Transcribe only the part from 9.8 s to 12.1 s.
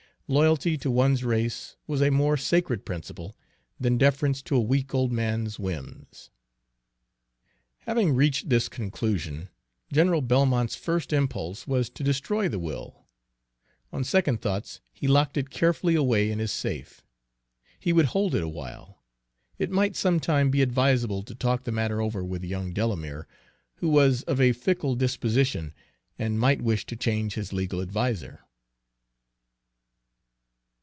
General Belmont's first impulse was to